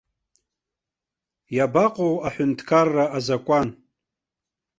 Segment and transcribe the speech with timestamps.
[1.55, 3.69] Иабаҟоу аҳәынҭқарра азакәан?